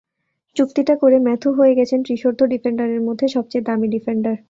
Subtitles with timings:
[0.55, 4.35] চুক্তিটা করে ম্যাথু হয়ে গেছেন ত্রিশোর্ধ্ব ডিফেন্ডারের মধ্যে সবচেয়ে দামি ডিফেন্ডার।